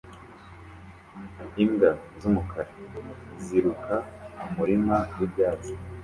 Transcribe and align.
Imbwa 1.63 1.89
z'umukara 2.21 2.71
ziruka 3.43 3.95
mu 4.39 4.49
murima 4.57 4.95
w'ibyatsi 5.17 5.71